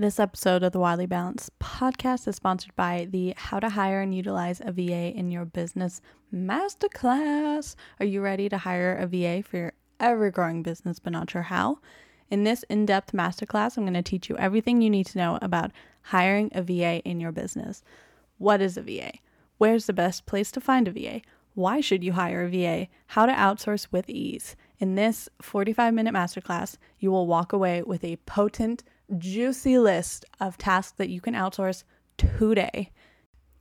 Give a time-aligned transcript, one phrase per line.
[0.00, 4.14] This episode of the Wildly Balanced podcast is sponsored by the How to Hire and
[4.14, 6.00] Utilize a VA in Your Business
[6.34, 7.74] Masterclass.
[7.98, 11.42] Are you ready to hire a VA for your ever growing business but not sure
[11.42, 11.80] how?
[12.30, 15.38] In this in depth masterclass, I'm going to teach you everything you need to know
[15.42, 15.70] about
[16.00, 17.82] hiring a VA in your business.
[18.38, 19.12] What is a VA?
[19.58, 21.20] Where's the best place to find a VA?
[21.52, 22.88] Why should you hire a VA?
[23.08, 24.56] How to outsource with ease.
[24.78, 28.82] In this 45 minute masterclass, you will walk away with a potent,
[29.18, 31.84] juicy list of tasks that you can outsource
[32.16, 32.90] today.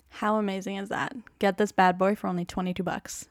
[0.10, 1.16] How amazing is that?
[1.40, 3.28] Get this bad boy for only 22 bucks.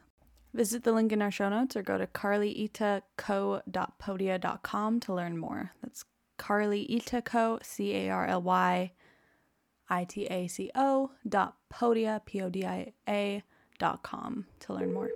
[0.53, 5.73] Visit the link in our show notes or go to carlyitaco.podia.com to learn more.
[5.83, 6.05] That's
[6.37, 8.91] Carly Itaco, C A R L Y
[9.89, 13.43] I T A C O dot podia, P O D I A
[13.77, 15.11] dot com to learn more.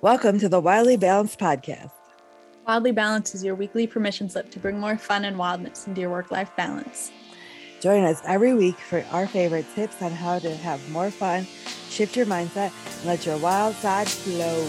[0.00, 1.97] Welcome to the Wildly Balanced Podcast.
[2.68, 6.10] Wildly Balanced is your weekly permission slip to bring more fun and wildness into your
[6.10, 7.10] work life balance.
[7.80, 11.46] Join us every week for our favorite tips on how to have more fun,
[11.88, 14.68] shift your mindset, and let your wild side flow.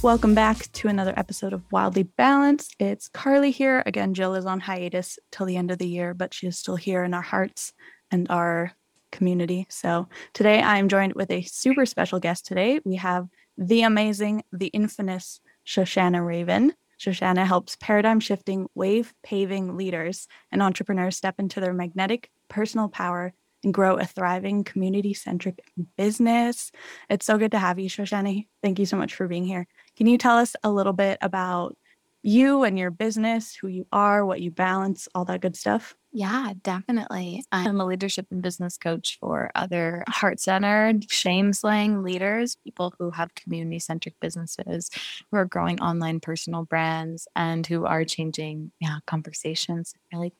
[0.00, 2.74] Welcome back to another episode of Wildly Balanced.
[2.78, 3.82] It's Carly here.
[3.84, 6.76] Again, Jill is on hiatus till the end of the year, but she is still
[6.76, 7.74] here in our hearts
[8.10, 8.72] and our
[9.16, 9.66] community.
[9.68, 12.80] So today I am joined with a super special guest today.
[12.84, 13.28] We have
[13.58, 16.74] the amazing, the infamous Shoshanna Raven.
[17.00, 23.32] Shoshanna helps paradigm shifting, wave paving leaders and entrepreneurs step into their magnetic personal power
[23.64, 25.60] and grow a thriving community centric
[25.96, 26.70] business.
[27.10, 28.46] It's so good to have you, Shoshanna.
[28.62, 29.66] Thank you so much for being here.
[29.96, 31.76] Can you tell us a little bit about
[32.22, 35.96] you and your business, who you are, what you balance, all that good stuff?
[36.18, 37.44] Yeah, definitely.
[37.52, 43.10] I'm a leadership and business coach for other heart centered, shame slaying leaders, people who
[43.10, 44.88] have community centric businesses,
[45.30, 50.32] who are growing online personal brands, and who are changing yeah, conversations, really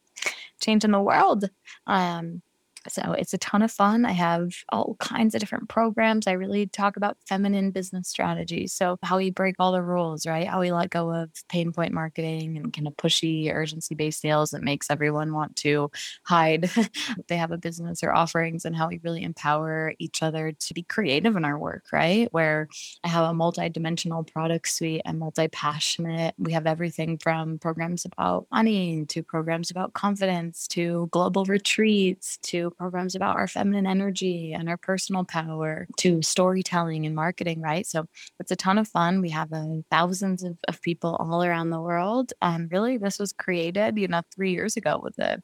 [0.62, 1.50] changing the world.
[1.86, 2.40] Um,
[2.88, 4.04] so it's a ton of fun.
[4.04, 6.26] I have all kinds of different programs.
[6.26, 8.72] I really talk about feminine business strategies.
[8.72, 10.46] So, how we break all the rules, right?
[10.46, 14.50] How we let go of pain point marketing and kind of pushy, urgency based sales
[14.50, 15.90] that makes everyone want to
[16.24, 16.70] hide
[17.28, 20.82] they have a business or offerings, and how we really empower each other to be
[20.82, 22.28] creative in our work, right?
[22.32, 22.68] Where
[23.04, 26.34] I have a multi dimensional product suite and multi passionate.
[26.38, 32.70] We have everything from programs about money to programs about confidence to global retreats to
[32.76, 37.86] programs about our feminine energy and our personal power to storytelling and marketing, right?
[37.86, 38.06] So
[38.40, 39.20] it's a ton of fun.
[39.20, 42.32] We have uh, thousands of, of people all around the world.
[42.42, 45.40] And really, this was created, you know, three years ago with the,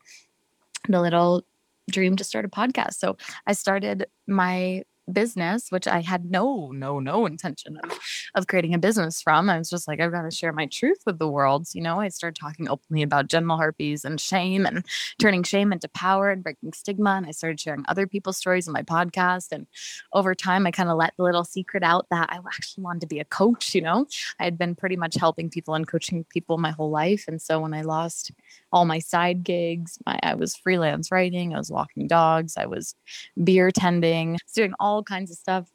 [0.88, 1.44] the little
[1.90, 2.94] dream to start a podcast.
[2.94, 3.16] So
[3.46, 7.98] I started my business, which I had no, no, no intention of,
[8.34, 9.50] of creating a business from.
[9.50, 11.66] I was just like, I've got to share my truth with the world.
[11.72, 14.84] You know, I started talking openly about genital herpes and shame and
[15.20, 17.10] turning shame into power and breaking stigma.
[17.10, 19.52] And I started sharing other people's stories in my podcast.
[19.52, 19.66] And
[20.12, 23.06] over time, I kind of let the little secret out that I actually wanted to
[23.06, 23.74] be a coach.
[23.74, 24.06] You know,
[24.38, 27.24] I had been pretty much helping people and coaching people my whole life.
[27.26, 28.30] And so when I lost
[28.72, 32.94] all my side gigs, my, I was freelance writing, I was walking dogs, I was
[33.42, 35.68] beer tending, doing all kinds of stuff.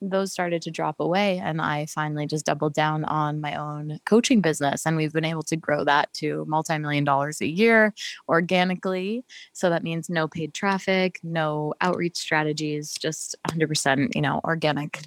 [0.00, 4.42] Those started to drop away and i finally just doubled down on my own coaching
[4.42, 7.94] business and we've been able to grow that to multi-million dollars a year
[8.28, 9.24] organically.
[9.54, 15.00] So that means no paid traffic no outreach strategies just 100% you know organic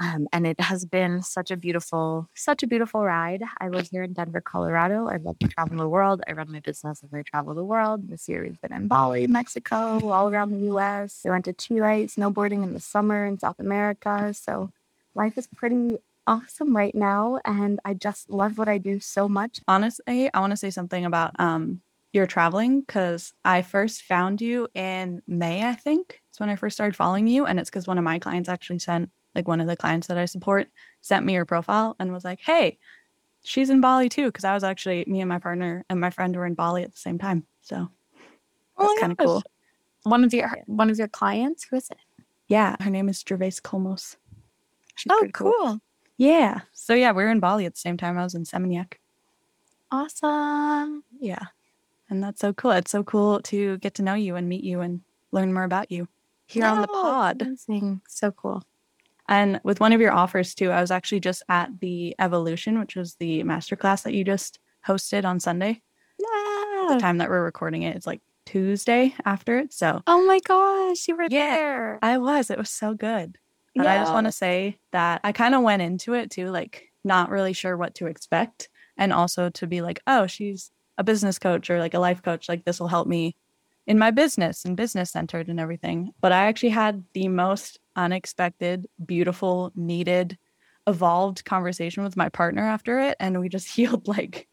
[0.00, 3.42] um, and it has been such a beautiful, such a beautiful ride.
[3.60, 5.08] I live here in Denver, Colorado.
[5.08, 6.22] I love to travel the world.
[6.26, 8.08] I run my business as I travel the world.
[8.08, 11.22] This year we've been in Bali, Mexico, all around the US.
[11.26, 14.32] I went to Chile snowboarding in the summer in South America.
[14.34, 14.70] So
[15.14, 17.40] life is pretty awesome right now.
[17.44, 19.60] And I just love what I do so much.
[19.68, 21.80] Honestly, I want to say something about um,
[22.12, 26.20] your traveling because I first found you in May, I think.
[26.30, 27.46] It's when I first started following you.
[27.46, 30.18] And it's because one of my clients actually sent like one of the clients that
[30.18, 30.68] I support
[31.00, 32.78] sent me her profile and was like, "Hey,
[33.42, 36.34] she's in Bali too." Because I was actually me and my partner and my friend
[36.36, 37.46] were in Bali at the same time.
[37.62, 37.88] So
[38.76, 39.42] oh that's kind of cool.
[40.04, 41.98] One of your one of your clients, who is it?
[42.48, 44.16] Yeah, her name is Gervais Colmos.
[44.96, 45.52] She's oh, cool.
[45.58, 45.80] cool.
[46.16, 46.60] Yeah.
[46.72, 48.18] So yeah, we were in Bali at the same time.
[48.18, 48.94] I was in Seminyak.
[49.90, 51.04] Awesome.
[51.18, 51.46] Yeah.
[52.08, 52.72] And that's so cool.
[52.72, 55.90] It's so cool to get to know you and meet you and learn more about
[55.90, 56.08] you
[56.46, 57.42] here on the pod.
[57.42, 58.02] Amazing.
[58.08, 58.62] So cool.
[59.28, 62.96] And with one of your offers too, I was actually just at the Evolution, which
[62.96, 65.82] was the masterclass that you just hosted on Sunday.
[66.18, 66.94] Yeah.
[66.94, 69.72] The time that we're recording it, it's like Tuesday after it.
[69.72, 71.98] So Oh my gosh, you were yeah, there.
[72.02, 72.50] I was.
[72.50, 73.38] It was so good.
[73.74, 73.94] But yeah.
[73.94, 77.30] I just want to say that I kind of went into it too, like not
[77.30, 78.68] really sure what to expect.
[78.98, 82.48] And also to be like, oh, she's a business coach or like a life coach.
[82.48, 83.34] Like, this will help me
[83.86, 86.12] in my business and business centered and everything.
[86.20, 90.38] But I actually had the most unexpected, beautiful, needed,
[90.86, 93.16] evolved conversation with my partner after it.
[93.20, 94.48] And we just healed like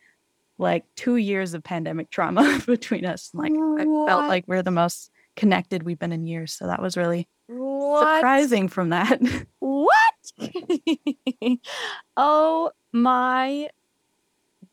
[0.57, 3.31] like two years of pandemic trauma between us.
[3.33, 6.51] Like I felt like we're the most connected we've been in years.
[6.51, 8.17] So that was really What?
[8.17, 9.21] surprising from that.
[9.59, 10.15] What?
[12.17, 13.69] oh my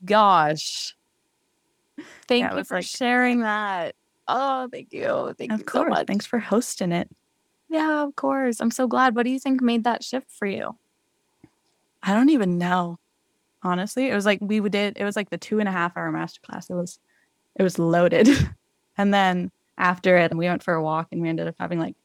[0.04, 0.96] gosh.
[2.28, 3.94] Thank Yeah, you for like- sharing that.
[4.28, 5.34] Oh, thank you.
[5.38, 6.06] Thank of you so much.
[6.06, 7.08] Thanks for hosting it.
[7.68, 8.60] Yeah, of course.
[8.60, 9.16] I'm so glad.
[9.16, 10.76] What do you think made that shift for you?
[12.02, 12.98] I don't even know.
[13.62, 14.96] Honestly, it was like we did.
[14.96, 16.70] It was like the two and a half hour masterclass.
[16.70, 17.00] It was,
[17.56, 18.28] it was loaded.
[18.98, 21.96] and then after it, we went for a walk, and we ended up having like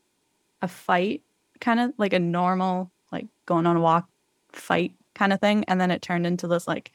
[0.62, 1.22] a fight,
[1.60, 4.08] kind of like a normal, like going on a walk
[4.52, 5.64] fight kind of thing.
[5.68, 6.92] And then it turned into this like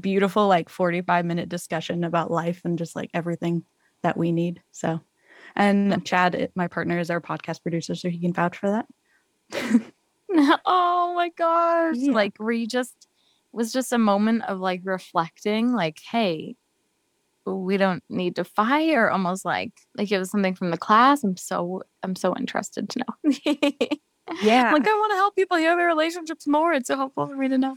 [0.00, 3.64] beautiful, like forty five minute discussion about life and just like everything
[4.06, 4.62] that we need.
[4.70, 5.00] So,
[5.56, 8.86] and Chad, my partner, is our podcast producer, so he can vouch for that.
[10.64, 11.96] oh my gosh.
[11.98, 12.12] Yeah.
[12.12, 13.08] Like, you just,
[13.50, 16.54] was just a moment of like reflecting, like, hey,
[17.44, 21.24] we don't need to fight, or almost like, like it was something from the class.
[21.24, 23.30] I'm so, I'm so interested to know.
[24.42, 24.72] Yeah.
[24.72, 26.72] like, I want to help people heal their relationships more.
[26.72, 27.76] It's so helpful for me to know.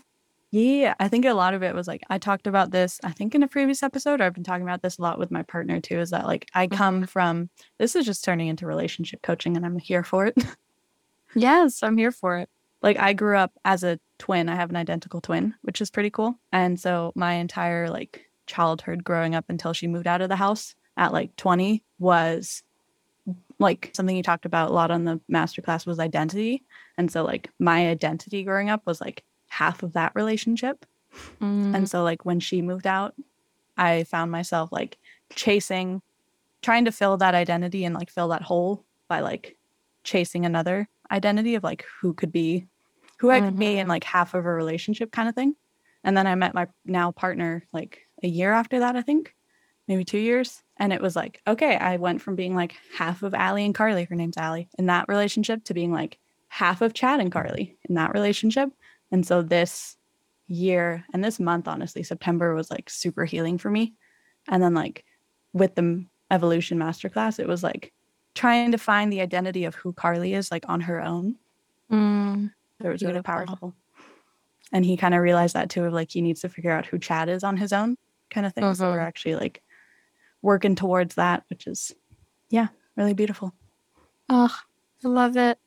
[0.51, 3.36] Yeah, I think a lot of it was like I talked about this, I think
[3.36, 5.80] in a previous episode, or I've been talking about this a lot with my partner
[5.80, 7.06] too, is that like I come mm-hmm.
[7.06, 10.36] from this is just turning into relationship coaching and I'm here for it.
[11.36, 12.50] Yes, I'm here for it.
[12.81, 14.50] like I grew up as a twin.
[14.50, 16.40] I have an identical twin, which is pretty cool.
[16.51, 20.75] And so my entire like childhood growing up until she moved out of the house
[20.98, 22.63] at like 20 was
[23.60, 26.63] like something you talked about a lot on the masterclass was identity.
[26.98, 30.86] And so like my identity growing up was like half of that relationship.
[31.42, 31.75] Mm-hmm.
[31.75, 33.13] And so like when she moved out,
[33.78, 34.98] I found myself like
[35.36, 36.01] chasing
[36.62, 39.56] trying to fill that identity and like fill that hole by like
[40.04, 42.66] chasing another identity of like who could be
[43.19, 45.54] who I could be in like half of a relationship kind of thing.
[46.06, 49.36] And then I met my now partner like a year after that, I think,
[49.90, 50.63] maybe two years.
[50.78, 54.06] And it was like, okay, I went from being like half of Allie and Carly,
[54.06, 56.18] her name's Allie, in that relationship to being like
[56.48, 58.69] half of Chad and Carly in that relationship.
[59.11, 59.97] And so this
[60.47, 63.94] year and this month, honestly, September was like super healing for me.
[64.47, 65.03] And then like
[65.53, 67.94] with the evolution masterclass, it was like
[68.35, 71.35] trying to find the identity of who Carly is like on her own.
[71.91, 72.51] Mm.
[72.83, 73.75] It was really powerful.
[74.71, 77.00] And he kind of realized that too, of like he needs to figure out who
[77.00, 77.97] Chad is on his own
[78.29, 78.73] kind of thing.
[78.75, 79.03] So we're Mhm.
[79.07, 79.63] actually like
[80.41, 81.91] working towards that, which is
[82.51, 83.53] yeah, really beautiful.
[84.29, 84.55] Oh,
[85.03, 85.59] I love it.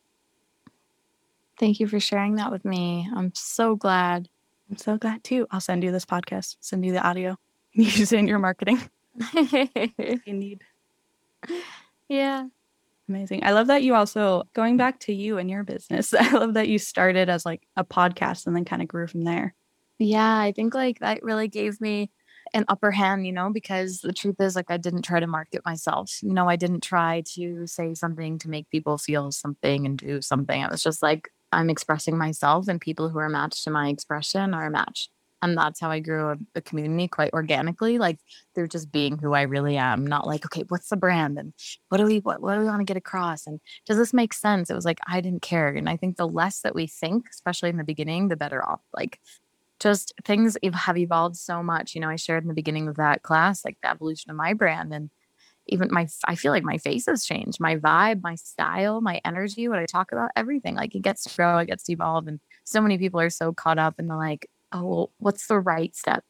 [1.59, 3.07] Thank you for sharing that with me.
[3.15, 4.29] I'm so glad.
[4.69, 5.47] I'm so glad too.
[5.51, 7.37] I'll send you this podcast, send you the audio.
[7.73, 8.81] Use it in your marketing.
[9.35, 10.63] You need
[12.09, 12.45] yeah.
[13.09, 13.43] Amazing.
[13.43, 16.13] I love that you also going back to you and your business.
[16.19, 19.21] I love that you started as like a podcast and then kind of grew from
[19.21, 19.53] there.
[19.99, 22.11] Yeah, I think like that really gave me
[22.53, 25.65] an upper hand, you know, because the truth is like I didn't try to market
[25.65, 26.19] myself.
[26.21, 30.21] You know, I didn't try to say something to make people feel something and do
[30.21, 30.63] something.
[30.63, 34.53] I was just like I'm expressing myself and people who are matched to my expression
[34.53, 35.09] are matched.
[35.41, 37.97] And that's how I grew a, a community quite organically.
[37.97, 38.17] Like
[38.55, 41.53] they're just being who I really am, not like, okay, what's the brand and
[41.89, 43.45] what do we what, what do we want to get across?
[43.45, 44.69] And does this make sense?
[44.69, 45.67] It was like I didn't care.
[45.67, 48.79] And I think the less that we think, especially in the beginning, the better off.
[48.95, 49.19] Like
[49.81, 51.93] just things have evolved so much.
[51.93, 54.53] You know, I shared in the beginning of that class, like the evolution of my
[54.53, 55.09] brand and
[55.67, 59.67] even my, i feel like my face has changed, my vibe, my style, my energy,
[59.67, 60.75] what I talk about, everything.
[60.75, 62.27] Like it gets to grow, it gets to evolve.
[62.27, 65.59] And so many people are so caught up in the like, oh, well, what's the
[65.59, 66.23] right step?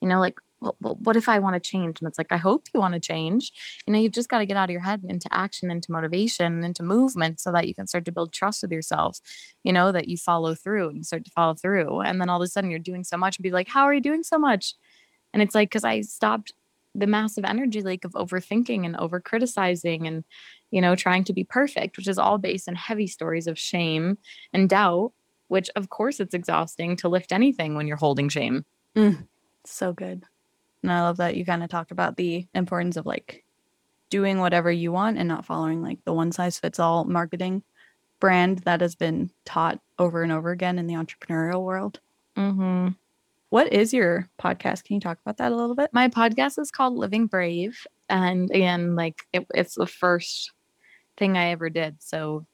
[0.00, 2.00] You know, like, well, what if I want to change?
[2.00, 3.52] And it's like, I hope you want to change.
[3.86, 5.92] You know, you've just got to get out of your head and into action, into
[5.92, 9.20] motivation, into movement so that you can start to build trust with yourself
[9.62, 12.00] you know, that you follow through and you start to follow through.
[12.00, 13.94] And then all of a sudden you're doing so much and be like, how are
[13.94, 14.74] you doing so much?
[15.32, 16.52] And it's like, because I stopped
[16.94, 20.24] the massive energy leak of overthinking and over criticizing and,
[20.70, 24.18] you know, trying to be perfect, which is all based in heavy stories of shame
[24.52, 25.12] and doubt,
[25.48, 28.64] which of course it's exhausting to lift anything when you're holding shame.
[29.64, 30.24] So good.
[30.82, 33.44] And I love that you kind of talked about the importance of like
[34.10, 37.62] doing whatever you want and not following like the one size fits all marketing
[38.20, 42.00] brand that has been taught over and over again in the entrepreneurial world.
[42.36, 42.88] Mm-hmm.
[43.50, 44.84] What is your podcast?
[44.84, 45.90] Can you talk about that a little bit?
[45.92, 47.86] My podcast is called Living Brave.
[48.08, 50.52] And again, like it, it's the first
[51.16, 51.96] thing I ever did.
[52.00, 52.46] So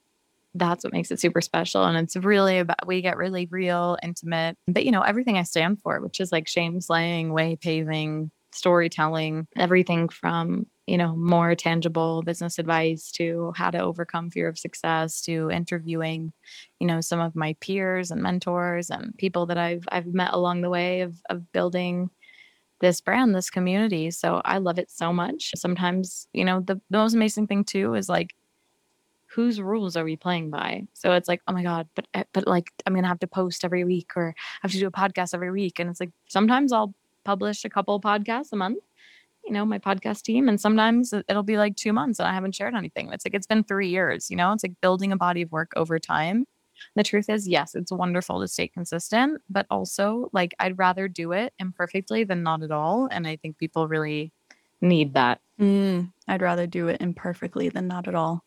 [0.54, 1.84] that's what makes it super special.
[1.84, 5.82] And it's really about, we get really real, intimate, but you know, everything I stand
[5.82, 12.22] for, which is like shame slaying, way paving, storytelling, everything from, you know, more tangible
[12.22, 16.32] business advice to how to overcome fear of success to interviewing,
[16.78, 20.60] you know, some of my peers and mentors and people that I've I've met along
[20.60, 22.10] the way of of building
[22.80, 24.10] this brand, this community.
[24.10, 25.52] So I love it so much.
[25.56, 28.34] Sometimes, you know, the, the most amazing thing too is like
[29.26, 30.86] whose rules are we playing by?
[30.92, 33.64] So it's like, oh my God, but eh, but like I'm gonna have to post
[33.64, 35.78] every week or I have to do a podcast every week.
[35.78, 38.78] And it's like sometimes I'll publish a couple podcasts a month,
[39.44, 40.48] you know, my podcast team.
[40.48, 43.12] And sometimes it'll be like two months and I haven't shared anything.
[43.12, 45.72] It's like it's been three years, you know, it's like building a body of work
[45.76, 46.46] over time.
[46.96, 51.32] The truth is, yes, it's wonderful to stay consistent, but also like I'd rather do
[51.32, 53.08] it imperfectly than not at all.
[53.10, 54.32] And I think people really
[54.80, 55.40] need that.
[55.60, 58.44] Mm, I'd rather do it imperfectly than not at all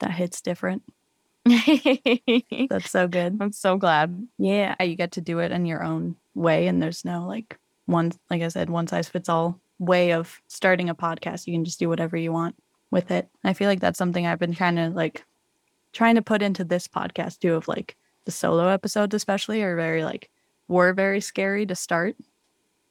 [0.00, 0.82] that hits different.
[1.44, 3.38] That's so good.
[3.40, 4.26] I'm so glad.
[4.38, 7.56] Yeah, you get to do it in your own way, and there's no like
[7.86, 11.46] one, like I said, one size fits all way of starting a podcast.
[11.46, 12.56] You can just do whatever you want
[12.90, 13.28] with it.
[13.44, 15.24] I feel like that's something I've been kind of like
[15.92, 17.54] trying to put into this podcast too.
[17.54, 20.30] Of like the solo episodes, especially, are very like
[20.68, 22.16] were very scary to start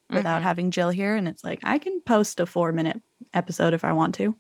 [0.10, 0.44] without mm-hmm.
[0.44, 3.02] having Jill here, and it's like I can post a four minute
[3.34, 4.36] episode if I want to,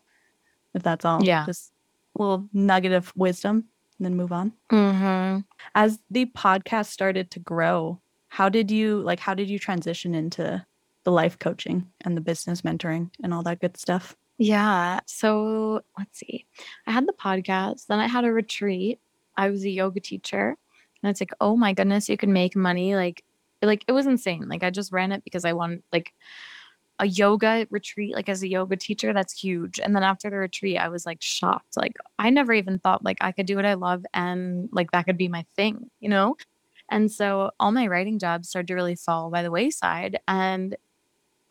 [0.73, 1.23] if that's all.
[1.23, 1.71] Yeah, just
[2.17, 3.65] little nugget of wisdom
[3.97, 4.53] and then move on.
[4.69, 5.39] Mm-hmm.
[5.73, 9.19] As the podcast started to grow, how did you like?
[9.19, 10.65] How did you transition into
[11.05, 14.15] the life coaching and the business mentoring and all that good stuff?
[14.37, 14.99] Yeah.
[15.05, 16.45] So let's see.
[16.85, 18.99] I had the podcast, then I had a retreat.
[19.37, 20.57] I was a yoga teacher.
[21.01, 22.95] And it's like, oh my goodness, you can make money.
[22.95, 23.23] Like,
[23.61, 24.49] like it was insane.
[24.49, 26.13] Like I just ran it because I wanted like
[26.99, 30.77] a yoga retreat like as a yoga teacher that's huge and then after the retreat
[30.77, 33.73] i was like shocked like i never even thought like i could do what i
[33.73, 36.35] love and like that could be my thing you know
[36.89, 40.77] and so all my writing jobs started to really fall by the wayside and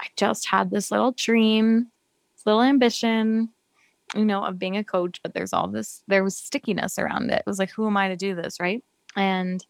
[0.05, 1.91] i just had this little dream
[2.37, 3.49] this little ambition
[4.15, 7.39] you know of being a coach but there's all this there was stickiness around it
[7.39, 8.85] it was like who am i to do this right
[9.17, 9.67] and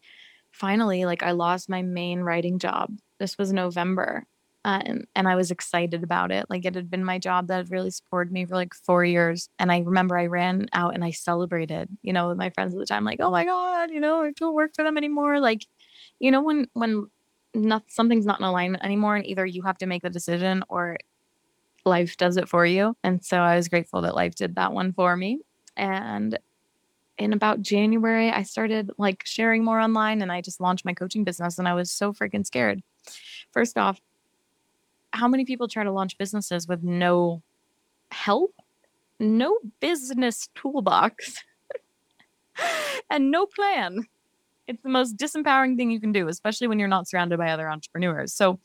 [0.51, 4.25] finally like i lost my main writing job this was november
[4.65, 6.47] um, and I was excited about it.
[6.49, 9.47] Like it had been my job that had really supported me for like four years.
[9.59, 12.79] And I remember I ran out and I celebrated, you know, with my friends at
[12.79, 15.39] the time, like, oh my God, you know, I don't work for them anymore.
[15.39, 15.67] Like,
[16.17, 17.05] you know, when, when
[17.55, 20.97] not, something's not in alignment anymore and either you have to make the decision or
[21.85, 22.95] life does it for you.
[23.03, 25.39] And so I was grateful that life did that one for me.
[25.77, 26.37] And
[27.17, 31.23] in about January, I started like sharing more online and I just launched my coaching
[31.23, 32.81] business and I was so freaking scared.
[33.51, 34.01] First off,
[35.11, 37.41] how many people try to launch businesses with no
[38.11, 38.53] help,
[39.19, 41.41] no business toolbox,
[43.09, 44.07] and no plan?
[44.67, 47.69] It's the most disempowering thing you can do, especially when you're not surrounded by other
[47.69, 48.33] entrepreneurs.
[48.33, 48.59] So,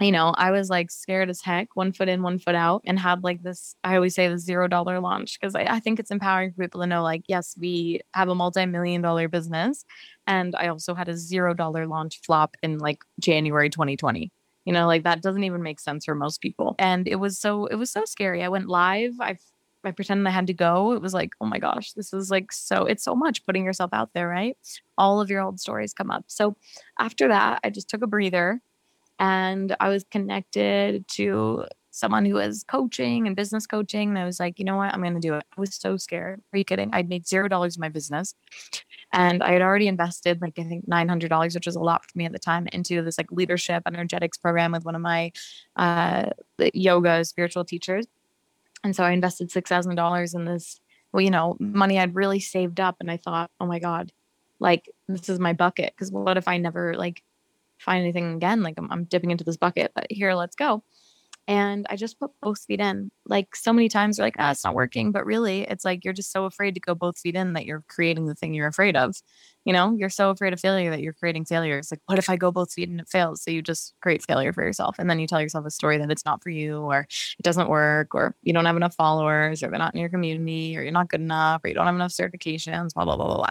[0.00, 2.98] you know, I was like scared as heck, one foot in, one foot out, and
[2.98, 6.10] had like this, I always say the zero dollar launch because I, I, think it's
[6.10, 9.84] empowering for people to know, like, yes, we have a multi million dollar business.
[10.26, 14.32] And I also had a zero dollar launch flop in like January 2020
[14.66, 17.66] you know like that doesn't even make sense for most people and it was so
[17.66, 19.34] it was so scary i went live i
[19.86, 22.52] i pretended i had to go it was like oh my gosh this is like
[22.52, 24.56] so it's so much putting yourself out there right
[24.98, 26.56] all of your old stories come up so
[26.98, 28.60] after that i just took a breather
[29.18, 31.64] and i was connected to
[31.96, 34.10] someone who was coaching and business coaching.
[34.10, 34.92] And I was like, you know what?
[34.92, 35.44] I'm going to do it.
[35.56, 36.42] I was so scared.
[36.52, 36.90] Are you kidding?
[36.92, 38.34] I'd made zero dollars in my business.
[39.14, 42.26] And I had already invested like, I think $900, which was a lot for me
[42.26, 45.32] at the time, into this like leadership energetics program with one of my
[45.76, 46.30] uh,
[46.74, 48.06] yoga spiritual teachers.
[48.84, 50.80] And so I invested $6,000 in this,
[51.12, 52.96] well, you know, money I'd really saved up.
[53.00, 54.12] And I thought, oh my God,
[54.60, 55.94] like this is my bucket.
[55.98, 57.22] Cause what if I never like
[57.78, 58.62] find anything again?
[58.62, 60.82] Like I'm, I'm dipping into this bucket, but here, let's go
[61.48, 63.10] and I just put both feet in.
[63.28, 65.12] Like so many times, they're like, ah, it's not working.
[65.12, 67.84] But really, it's like you're just so afraid to go both feet in that you're
[67.88, 69.16] creating the thing you're afraid of.
[69.64, 71.76] You know, you're so afraid of failure that you're creating failure.
[71.76, 73.42] It's like, what if I go both feet and it fails?
[73.42, 74.94] So you just create failure for yourself.
[75.00, 77.68] And then you tell yourself a story that it's not for you or it doesn't
[77.68, 80.92] work or you don't have enough followers or they're not in your community or you're
[80.92, 83.50] not good enough or you don't have enough certifications, blah, blah, blah, blah, blah.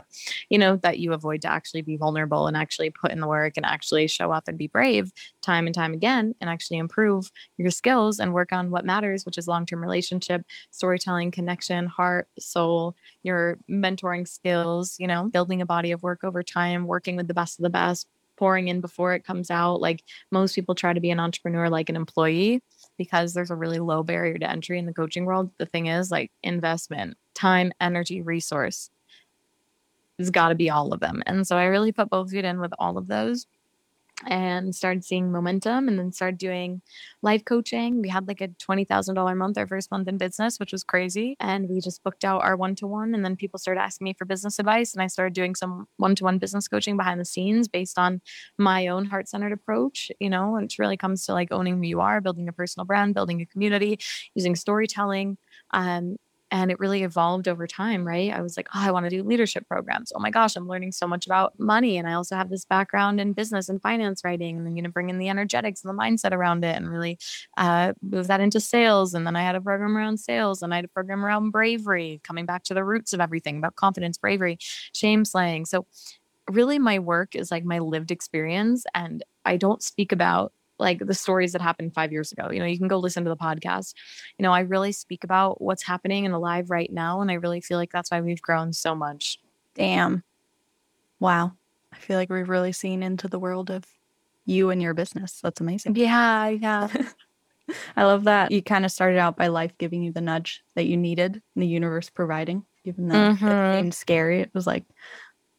[0.50, 3.58] You know, that you avoid to actually be vulnerable and actually put in the work
[3.58, 7.72] and actually show up and be brave time and time again and actually improve your
[7.72, 12.96] skills and work on what matters, which is long term relationship, storytelling, connection, heart, soul,
[13.24, 17.34] your mentoring skills, you know, building a body of work over time, working with the
[17.34, 18.08] best of the best,
[18.38, 19.82] pouring in before it comes out.
[19.82, 22.62] Like most people try to be an entrepreneur like an employee
[22.98, 25.52] because there's a really low barrier to entry in the coaching world.
[25.58, 28.90] The thing is, like investment, time, energy, resource.
[30.18, 31.22] it's got to be all of them.
[31.26, 33.48] And so I really put both feet in with all of those
[34.28, 36.82] and started seeing momentum and then started doing
[37.22, 38.02] life coaching.
[38.02, 41.36] We had like a $20,000 month, our first month in business, which was crazy.
[41.40, 43.14] And we just booked out our one to one.
[43.14, 44.94] And then people started asking me for business advice.
[44.94, 48.22] And I started doing some one to one business coaching behind the scenes based on
[48.58, 52.00] my own heart centered approach, you know, which really comes to like owning who you
[52.00, 54.00] are, building a personal brand, building a community,
[54.34, 55.38] using storytelling.
[55.72, 56.18] Um,
[56.52, 58.32] and it really evolved over time right?
[58.32, 60.12] I was like oh i want to do leadership programs.
[60.16, 63.20] Oh my gosh i'm learning so much about money and i also have this background
[63.20, 66.02] in business and finance writing and i'm going to bring in the energetics and the
[66.02, 67.18] mindset around it and really
[67.58, 69.14] uh, move that into sales.
[69.14, 72.22] And then i had a program around sales and i had a program around bravery
[72.24, 74.58] coming back to the roots of everything about confidence bravery
[74.94, 75.66] shame slaying.
[75.66, 75.86] So
[76.50, 81.14] really my work is like my lived experience and i don't speak about like the
[81.14, 82.50] stories that happened five years ago.
[82.52, 83.94] You know, you can go listen to the podcast.
[84.38, 87.22] You know, I really speak about what's happening and alive right now.
[87.22, 89.40] And I really feel like that's why we've grown so much.
[89.74, 90.24] Damn.
[91.20, 91.54] Wow.
[91.94, 93.86] I feel like we've really seen into the world of
[94.46, 95.40] you and your business.
[95.42, 95.96] That's amazing.
[95.96, 96.88] Yeah, yeah.
[97.98, 100.86] I love that you kind of started out by life giving you the nudge that
[100.86, 103.48] you needed, the universe providing, even though mm-hmm.
[103.48, 104.42] it seemed scary.
[104.42, 104.84] It was like,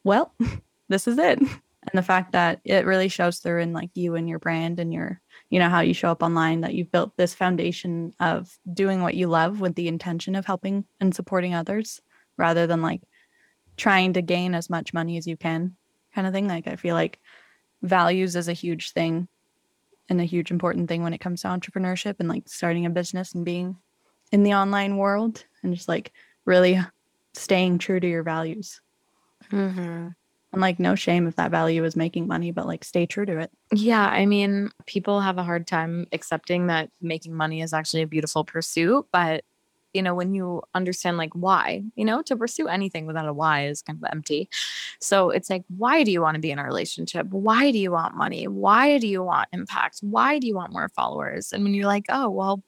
[0.05, 0.33] well,
[0.89, 1.41] this is it
[1.87, 4.93] and the fact that it really shows through in like you and your brand and
[4.93, 9.03] your you know how you show up online that you've built this foundation of doing
[9.03, 12.01] what you love with the intention of helping and supporting others
[12.37, 13.03] rather than like
[13.77, 15.77] trying to gain as much money as you can
[16.15, 17.21] kind of thing like i feel like
[17.83, 19.29] values is a huge thing
[20.09, 23.33] and a huge important thing when it comes to entrepreneurship and like starting a business
[23.33, 23.77] and being
[24.33, 26.13] in the online world and just like
[26.45, 26.81] really
[27.35, 28.81] staying true to your values
[29.53, 30.09] mm-hmm.
[30.57, 33.41] And like, no shame if that value is making money, but like, stay true to
[33.41, 33.51] it.
[33.75, 34.07] Yeah.
[34.07, 38.43] I mean, people have a hard time accepting that making money is actually a beautiful
[38.43, 39.07] pursuit.
[39.13, 39.45] But,
[39.93, 43.67] you know, when you understand like why, you know, to pursue anything without a why
[43.67, 44.49] is kind of empty.
[44.99, 47.27] So it's like, why do you want to be in a relationship?
[47.27, 48.49] Why do you want money?
[48.49, 49.99] Why do you want impact?
[50.01, 51.53] Why do you want more followers?
[51.53, 52.63] And when you're like, oh, well,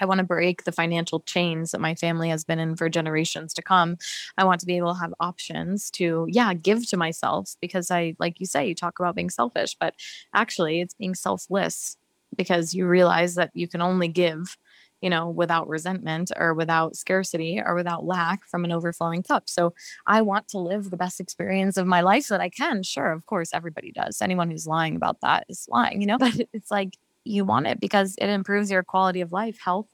[0.00, 3.52] I want to break the financial chains that my family has been in for generations
[3.54, 3.96] to come.
[4.38, 8.16] I want to be able to have options to, yeah, give to myself because I,
[8.18, 9.94] like you say, you talk about being selfish, but
[10.34, 11.96] actually it's being selfless
[12.36, 14.56] because you realize that you can only give,
[15.00, 19.48] you know, without resentment or without scarcity or without lack from an overflowing cup.
[19.48, 19.74] So
[20.06, 22.82] I want to live the best experience of my life that I can.
[22.82, 24.22] Sure, of course, everybody does.
[24.22, 27.80] Anyone who's lying about that is lying, you know, but it's like, you want it
[27.80, 29.88] because it improves your quality of life, health,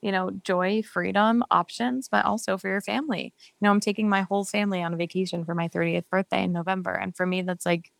[0.00, 3.32] you know, joy, freedom, options, but also for your family.
[3.38, 6.52] You know, I'm taking my whole family on a vacation for my 30th birthday in
[6.52, 6.92] November.
[6.92, 7.92] And for me, that's like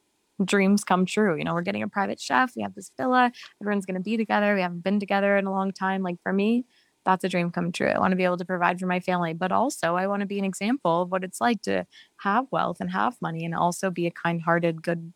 [0.44, 1.36] dreams come true.
[1.36, 4.16] You know, we're getting a private chef, we have this villa, everyone's going to be
[4.16, 4.54] together.
[4.54, 6.02] We haven't been together in a long time.
[6.02, 6.64] Like for me,
[7.04, 7.88] that's a dream come true.
[7.88, 10.26] I want to be able to provide for my family, but also I want to
[10.26, 11.84] be an example of what it's like to
[12.18, 15.12] have wealth and have money and also be a kind hearted, good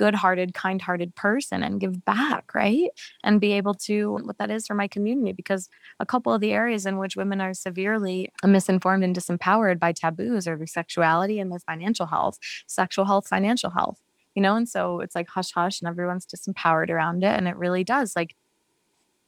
[0.00, 2.88] good hearted, kind hearted person and give back, right?
[3.22, 5.32] And be able to, what that is for my community.
[5.32, 5.68] Because
[6.00, 10.48] a couple of the areas in which women are severely misinformed and disempowered by taboos
[10.48, 14.00] are their sexuality and their financial health, sexual health, financial health,
[14.34, 14.56] you know?
[14.56, 17.36] And so it's like hush hush and everyone's disempowered around it.
[17.36, 18.16] And it really does.
[18.16, 18.34] Like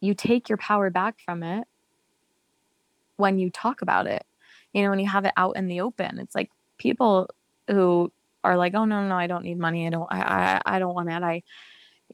[0.01, 1.69] you take your power back from it
[3.19, 4.25] when you talk about it,
[4.73, 6.19] you know, when you have it out in the open.
[6.19, 7.29] It's like people
[7.69, 8.11] who
[8.45, 9.87] are like, oh no, no, I don't need money.
[9.87, 11.23] I don't, I, I, I don't want that.
[11.23, 11.43] I,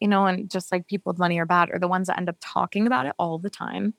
[0.01, 2.29] you know, and just like people with money are bad are the ones that end
[2.29, 3.95] up talking about it all the time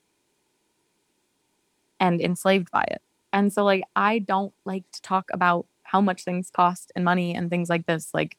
[1.99, 3.01] and enslaved by it.
[3.33, 7.35] And so like I don't like to talk about how much things cost and money
[7.35, 8.13] and things like this.
[8.13, 8.37] Like,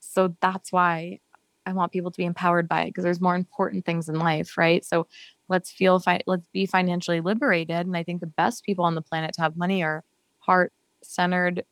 [0.00, 1.20] so that's why
[1.66, 4.58] I want people to be empowered by it because there's more important things in life,
[4.58, 4.84] right?
[4.84, 5.06] So
[5.48, 7.86] let's feel fi- let's be financially liberated.
[7.86, 10.04] And I think the best people on the planet to have money are
[10.40, 11.64] heart centered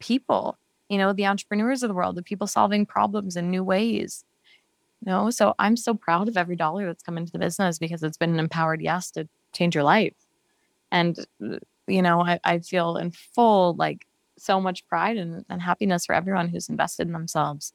[0.00, 0.58] people
[0.92, 4.26] you know, the entrepreneurs of the world, the people solving problems in new ways.
[5.00, 8.02] You know, so I'm so proud of every dollar that's come into the business because
[8.02, 10.14] it's been an empowered yes to change your life.
[10.90, 11.18] And,
[11.86, 16.14] you know, I, I feel in full like so much pride and, and happiness for
[16.14, 17.72] everyone who's invested in themselves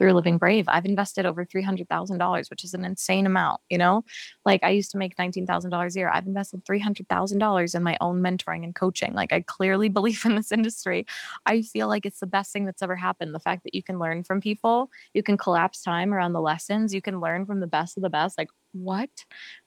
[0.00, 0.64] through Living Brave.
[0.66, 4.02] I've invested over $300,000, which is an insane amount, you know?
[4.46, 6.08] Like I used to make $19,000 a year.
[6.08, 9.12] I've invested $300,000 in my own mentoring and coaching.
[9.12, 11.04] Like I clearly believe in this industry.
[11.44, 13.34] I feel like it's the best thing that's ever happened.
[13.34, 16.94] The fact that you can learn from people, you can collapse time around the lessons,
[16.94, 18.38] you can learn from the best of the best.
[18.38, 19.10] Like what?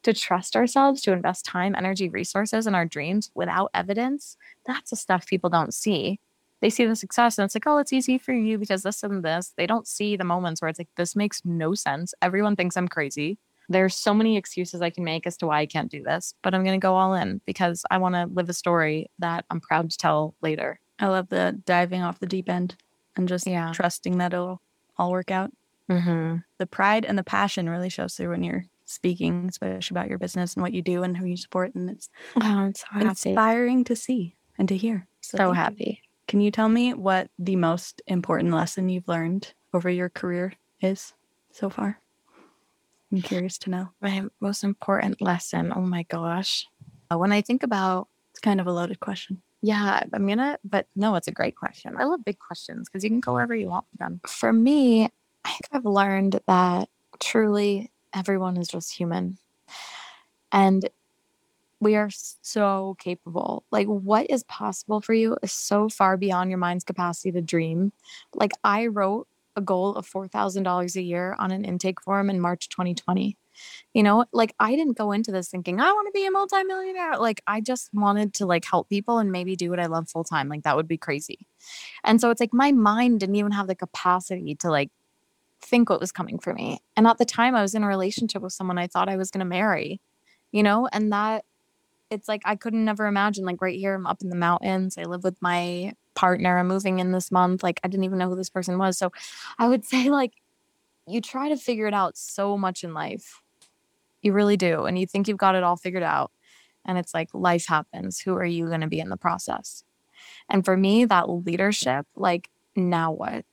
[0.02, 4.36] To trust ourselves, to invest time, energy, resources in our dreams without evidence.
[4.66, 6.20] That's the stuff people don't see
[6.64, 9.22] they see the success and it's like, oh, it's easy for you because this and
[9.22, 9.54] this.
[9.58, 12.14] They don't see the moments where it's like, this makes no sense.
[12.22, 13.38] Everyone thinks I'm crazy.
[13.68, 16.54] There's so many excuses I can make as to why I can't do this, but
[16.56, 19.60] I'm going to go all in because I want to live a story that I'm
[19.60, 20.80] proud to tell later.
[21.00, 22.76] I love the diving off the deep end
[23.18, 23.72] and just Yeah.
[23.74, 24.62] trusting that it'll
[24.98, 25.52] all work out.
[25.92, 26.38] Mm-hmm.
[26.60, 30.54] The pride and the passion really shows through when you're speaking, especially about your business
[30.54, 31.76] and what you do and who you support.
[31.76, 33.06] And it's Oh, so happy.
[33.08, 35.08] inspiring to see and to hear.
[35.22, 36.00] So happy.
[36.04, 36.10] you.
[36.28, 41.14] Can you tell me what the most important lesson you've learned over your career is
[41.52, 42.00] so far?
[43.12, 43.90] I'm curious to know.
[44.02, 45.72] My most important lesson.
[45.76, 46.66] Oh my gosh.
[47.12, 49.42] Uh, When I think about It's kind of a loaded question.
[49.62, 51.96] Yeah, I'm gonna, but no, it's a great question.
[51.98, 54.20] I love big questions because you can go wherever you want with them.
[54.28, 55.10] For me,
[55.46, 59.38] I think I've learned that truly everyone is just human.
[60.52, 60.90] And
[61.84, 63.64] we are so capable.
[63.72, 67.92] Like, what is possible for you is so far beyond your mind's capacity to dream.
[68.34, 72.70] Like, I wrote a goal of $4,000 a year on an intake form in March
[72.70, 73.38] 2020.
[73.94, 77.18] You know, like I didn't go into this thinking I want to be a multimillionaire.
[77.18, 80.24] Like I just wanted to like help people and maybe do what I love full
[80.24, 80.50] time.
[80.50, 81.46] Like that would be crazy.
[82.04, 84.90] And so it's like my mind didn't even have the capacity to like
[85.62, 86.80] think what was coming for me.
[86.98, 89.32] And at the time I was in a relationship with someone I thought I was
[89.32, 90.02] going to marry,
[90.52, 91.46] you know, and that
[92.14, 94.98] it's like I couldn't never imagine like right here I'm up in the mountains.
[94.98, 96.60] I live with my partner.
[96.60, 97.64] I'm moving in this month.
[97.64, 98.98] Like I didn't even know who this person was.
[98.98, 99.12] So
[99.60, 100.34] I would say like
[101.08, 103.42] you try to figure it out so much in life.
[104.22, 104.86] You really do.
[104.86, 106.32] And you think you've got it all figured out.
[106.86, 108.20] And it's like life happens.
[108.20, 109.84] Who are you going to be in the process?
[110.50, 113.46] And for me, that leadership, like, now what?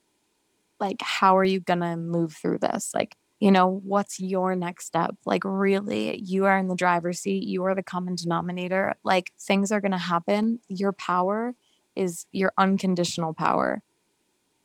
[0.79, 2.93] Like, how are you going to move through this?
[2.95, 5.17] Like, you know, what's your next step?
[5.25, 7.43] Like, really, you are in the driver's seat.
[7.45, 8.95] You are the common denominator.
[9.03, 10.61] Like, things are going to happen.
[10.69, 11.55] Your power
[11.97, 13.83] is your unconditional power,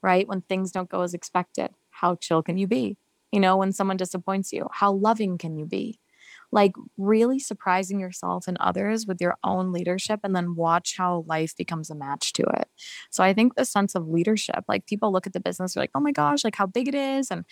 [0.01, 0.27] right?
[0.27, 2.97] When things don't go as expected, how chill can you be?
[3.31, 5.99] You know, when someone disappoints you, how loving can you be?
[6.51, 11.55] Like, really surprising yourself and others with your own leadership, and then watch how life
[11.55, 12.67] becomes a match to it.
[13.09, 15.91] So, I think the sense of leadership, like, people look at the business, they're like,
[15.95, 17.31] oh my gosh, like how big it is.
[17.31, 17.45] And,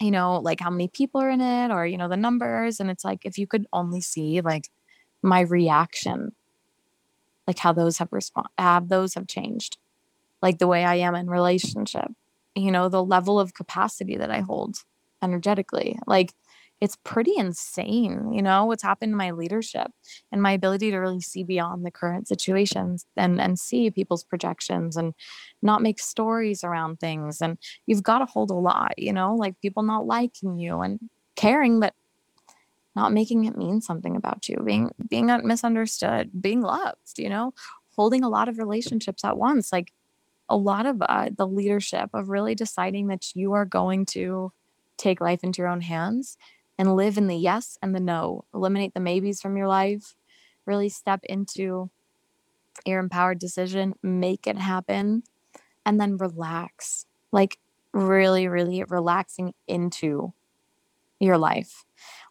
[0.00, 2.80] you know, like how many people are in it, or, you know, the numbers.
[2.80, 4.68] And it's like, if you could only see like
[5.22, 6.32] my reaction,
[7.46, 9.78] like how those have respond, have those have changed,
[10.42, 12.12] like the way I am in relationship,
[12.54, 14.76] you know, the level of capacity that I hold
[15.22, 15.98] energetically.
[16.06, 16.32] Like
[16.80, 19.88] it's pretty insane, you know, what's happened to my leadership
[20.30, 24.96] and my ability to really see beyond the current situations and and see people's projections
[24.96, 25.14] and
[25.60, 27.40] not make stories around things.
[27.40, 31.00] And you've got to hold a lot, you know, like people not liking you and
[31.34, 31.94] caring but
[32.94, 37.54] not making it mean something about you, being being misunderstood, being loved, you know,
[37.96, 39.92] holding a lot of relationships at once, like
[40.48, 44.52] a lot of uh, the leadership of really deciding that you are going to
[44.96, 46.36] take life into your own hands
[46.78, 50.14] and live in the yes and the no, eliminate the maybes from your life,
[50.64, 51.90] really step into
[52.86, 55.24] your empowered decision, make it happen,
[55.84, 57.06] and then relax.
[57.32, 57.58] Like,
[57.92, 60.32] really, really relaxing into
[61.18, 61.84] your life.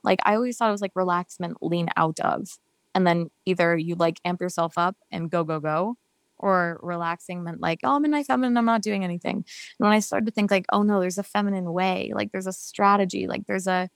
[0.03, 2.57] Like, I always thought it was like relax meant lean out of.
[2.95, 5.97] And then either you like amp yourself up and go, go, go,
[6.37, 9.35] or relaxing meant like, oh, I'm in my feminine, I'm not doing anything.
[9.35, 9.45] And
[9.77, 12.53] when I started to think like, oh no, there's a feminine way, like there's a
[12.53, 13.89] strategy, like there's a,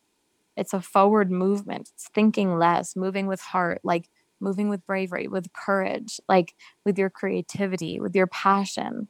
[0.58, 1.90] it's a forward movement.
[1.94, 4.10] It's thinking less, moving with heart, like
[4.40, 6.54] moving with bravery, with courage, like
[6.86, 9.08] with your creativity, with your passion.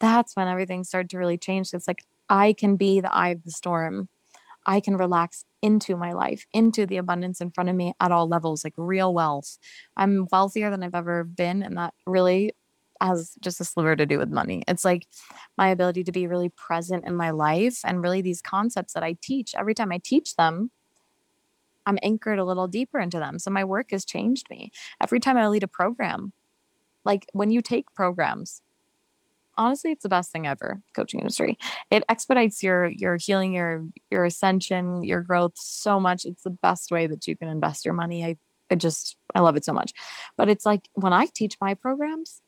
[0.00, 1.70] That's when everything started to really change.
[1.72, 4.08] It's like I can be the eye of the storm.
[4.66, 8.28] I can relax into my life, into the abundance in front of me at all
[8.28, 9.58] levels, like real wealth.
[9.96, 11.62] I'm wealthier than I've ever been.
[11.62, 12.52] And that really
[13.00, 14.62] has just a sliver to do with money.
[14.68, 15.06] It's like
[15.58, 19.16] my ability to be really present in my life and really these concepts that I
[19.20, 19.54] teach.
[19.56, 20.70] Every time I teach them,
[21.86, 23.38] I'm anchored a little deeper into them.
[23.38, 24.70] So my work has changed me.
[25.00, 26.32] Every time I lead a program,
[27.04, 28.62] like when you take programs,
[29.56, 31.58] honestly, it's the best thing ever, coaching industry.
[31.90, 36.24] It expedites your your healing, your your ascension, your growth so much.
[36.24, 38.24] It's the best way that you can invest your money.
[38.24, 38.36] I
[38.70, 39.92] I just I love it so much.
[40.36, 42.40] But it's like when I teach my programs,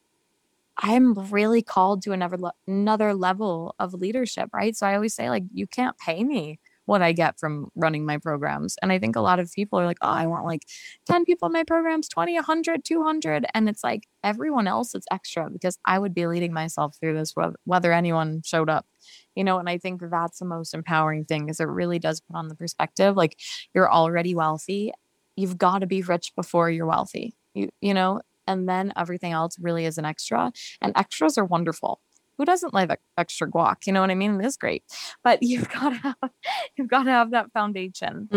[0.79, 4.77] I'm really called to another another level of leadership, right?
[4.77, 8.19] So I always say like you can't pay me what I get from running my
[8.19, 8.77] programs.
[8.83, 10.67] And I think a lot of people are like, "Oh, I want like
[11.07, 15.51] 10 people in my programs, 20, 100, 200." And it's like everyone else is extra
[15.51, 18.87] because I would be leading myself through this whether anyone showed up.
[19.35, 22.37] You know, and I think that's the most empowering thing is it really does put
[22.37, 23.39] on the perspective like
[23.75, 24.93] you're already wealthy.
[25.37, 27.35] You've got to be rich before you're wealthy.
[27.55, 32.01] You you know, and then everything else really is an extra and extras are wonderful
[32.39, 34.83] who doesn't like ex- extra guac you know what i mean it is great
[35.23, 36.31] but you've got to have
[36.77, 38.29] you've got to have that foundation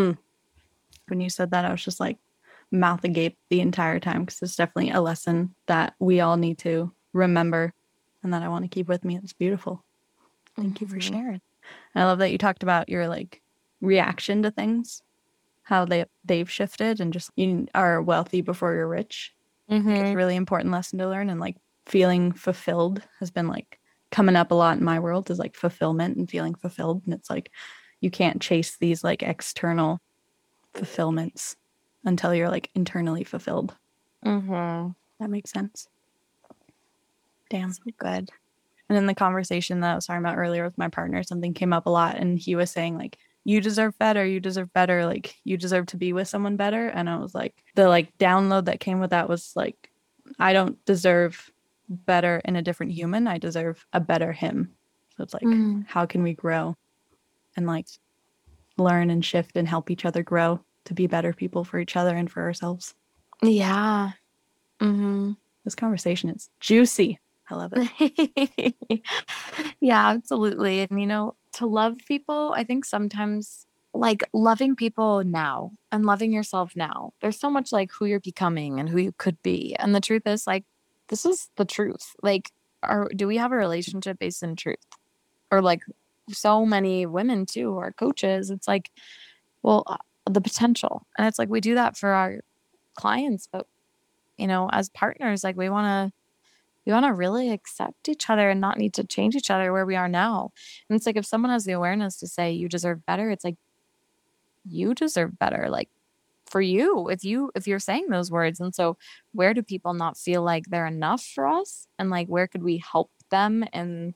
[1.08, 2.18] When you said that, I was just like
[2.70, 6.92] mouth agape the entire time because it's definitely a lesson that we all need to
[7.14, 7.74] remember
[8.24, 9.18] and that I want to keep with me.
[9.18, 9.86] It's beautiful.
[10.58, 11.02] Thank you for Mhm.
[11.02, 11.42] sharing.
[11.96, 13.42] And I love that you talked about your like
[13.80, 15.02] reaction to things,
[15.64, 19.34] how they they've shifted, and just you are wealthy before you're rich.
[19.70, 20.14] It's Mhm.
[20.14, 21.56] a really important lesson to learn, and like
[21.86, 23.80] feeling fulfilled has been like
[24.12, 27.30] coming up a lot in my world is like fulfillment and feeling fulfilled, and it's
[27.30, 27.52] like
[28.02, 30.00] you can't chase these like external
[30.74, 31.56] fulfillments
[32.06, 33.76] until you're like internally fulfilled.
[34.26, 34.96] Mhm.
[35.20, 35.88] That makes sense.
[37.50, 37.72] Damn.
[37.74, 38.30] So good.
[38.89, 41.74] And in the conversation that I was talking about earlier with my partner, something came
[41.74, 44.26] up a lot, and he was saying like, "You deserve better.
[44.26, 45.06] You deserve better.
[45.06, 48.65] Like, you deserve to be with someone better." And I was like, the like download
[48.65, 49.91] that came with that was like,
[50.39, 51.52] I don't deserve
[51.89, 53.28] better in a different human.
[53.28, 54.73] I deserve a better him.
[55.15, 55.86] So it's like, Mm.
[55.88, 56.76] how can we grow
[57.56, 57.88] and like
[58.78, 62.15] learn and shift and help each other grow to be better people for each other
[62.15, 62.93] and for ourselves?
[63.43, 64.12] Yeah.
[64.82, 65.34] hmm
[65.65, 67.19] This conversation is juicy.
[67.50, 68.76] I love it.
[69.82, 70.82] yeah, absolutely.
[70.82, 76.34] And, you know, to love people, I think sometimes like loving people now and loving
[76.34, 79.76] yourself now, there's so much like who you're becoming and who you could be.
[79.80, 80.65] And the truth is, like,
[81.08, 82.15] this is the truth.
[82.22, 82.52] Like,
[82.84, 84.78] are, do we have a relationship based in truth?
[85.52, 85.82] Or like
[86.30, 88.91] so many women too, are coaches, it's like,
[89.63, 89.98] well, uh,
[90.30, 91.06] the potential.
[91.17, 92.39] And it's like we do that for our
[92.96, 93.65] clients, but,
[94.38, 96.17] you know, as partners, like we want to
[96.86, 99.86] we want to really accept each other and not need to change each other where
[99.86, 100.54] we are now.
[100.88, 103.58] And it's like if someone has the awareness to say you deserve better, it's like
[104.65, 105.67] you deserve better.
[105.70, 105.89] Like
[106.50, 108.60] for you, if you if you're saying those words.
[108.60, 108.98] And so
[109.34, 111.88] where do people not feel like they're enough for us?
[112.00, 114.14] And like where could we help them and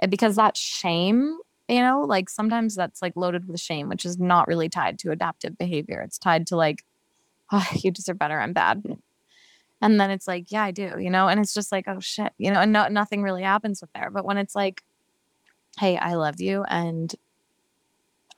[0.00, 4.04] and eh, because that shame, you know, like sometimes that's like loaded with shame, which
[4.04, 6.00] is not really tied to adaptive behavior.
[6.00, 6.84] It's tied to like,
[7.52, 8.40] oh, you deserve better.
[8.40, 8.82] I'm bad.
[8.82, 8.98] Mm.
[9.82, 12.32] And then it's like, yeah, I do, you know, and it's just like, oh shit,
[12.36, 14.10] you know, and no, nothing really happens with there.
[14.10, 14.82] But when it's like,
[15.78, 17.14] hey, I love you and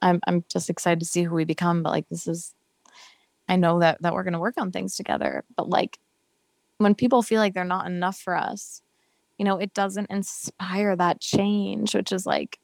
[0.00, 1.82] I'm I'm just excited to see who we become.
[1.82, 2.54] But like this is
[3.52, 5.44] I know that that we're gonna work on things together.
[5.56, 5.98] But like
[6.78, 8.80] when people feel like they're not enough for us,
[9.36, 12.58] you know, it doesn't inspire that change, which is like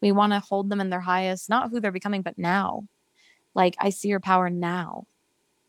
[0.00, 2.88] we want to hold them in their highest, not who they're becoming, but now.
[3.54, 5.06] Like I see your power now.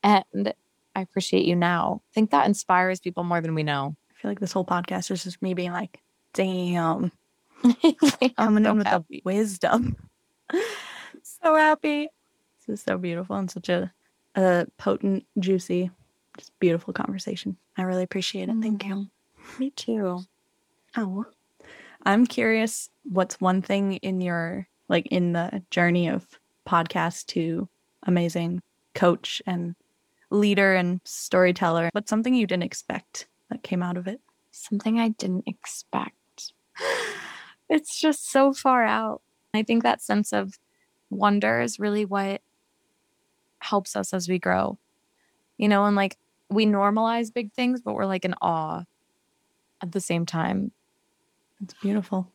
[0.02, 0.54] And
[0.96, 2.02] I appreciate you now.
[2.10, 3.96] I think that inspires people more than we know.
[4.10, 6.02] I feel like this whole podcast is just me being like,
[6.34, 7.12] damn,
[7.64, 7.74] I'm
[8.38, 9.06] coming so in with happy.
[9.10, 9.96] the wisdom.
[11.24, 12.10] so happy.
[12.66, 13.94] This is so beautiful and such a,
[14.36, 15.92] a potent, juicy,
[16.38, 17.58] just beautiful conversation.
[17.78, 18.56] I really appreciate it.
[18.62, 18.96] Thank you.
[18.96, 19.60] Mm-hmm.
[19.60, 20.22] Me too.
[20.96, 21.26] Oh.
[22.04, 26.28] I'm curious what's one thing in your like in the journey of
[26.68, 27.70] podcast to
[28.04, 28.62] amazing
[28.94, 29.76] coach and
[30.32, 34.22] leader and storyteller, what's something you didn't expect that came out of it?
[34.52, 36.54] Something I didn't expect.
[37.70, 39.22] It's just so far out.
[39.54, 40.58] I think that sense of
[41.10, 42.42] wonder is really what
[43.62, 44.78] helps us as we grow.
[45.58, 46.18] You know, and like
[46.50, 48.84] we normalize big things, but we're like in awe
[49.82, 50.72] at the same time.
[51.64, 52.32] It's beautiful.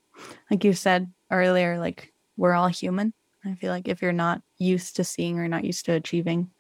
[0.51, 3.13] Like you said earlier, like we're all human.
[3.45, 6.51] I feel like if you're not used to seeing or not used to achieving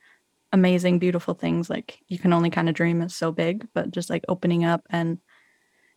[0.53, 4.11] amazing, beautiful things, like you can only kind of dream it's so big, but just
[4.11, 5.19] like opening up and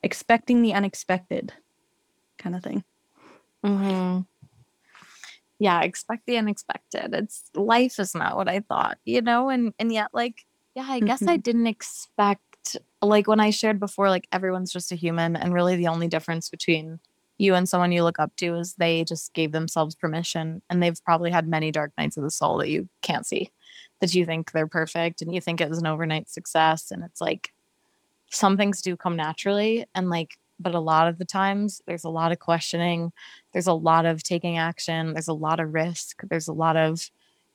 [0.02, 1.54] expecting the unexpected
[2.38, 2.84] kind of thing.
[3.64, 4.22] Mm-hmm.
[5.60, 7.14] Yeah, expect the unexpected.
[7.14, 10.46] It's life is not what I thought, you know, and and yet like
[10.76, 11.42] yeah, I guess I mm-hmm.
[11.42, 15.88] didn't expect like when I shared before, like everyone's just a human, and really the
[15.88, 17.00] only difference between
[17.38, 21.04] you and someone you look up to is they just gave themselves permission, and they've
[21.04, 23.52] probably had many dark nights of the soul that you can't see,
[24.02, 27.22] that you think they're perfect, and you think it was an overnight success, and it's
[27.22, 27.54] like
[28.32, 32.10] some things do come naturally, and like but a lot of the times there's a
[32.10, 33.12] lot of questioning
[33.54, 37.10] there's a lot of taking action there's a lot of risk there's a lot of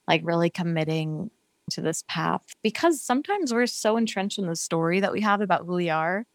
[0.08, 1.30] like really committing
[1.70, 2.42] to this path.
[2.62, 6.26] Because sometimes we're so entrenched in the story that we have about who we are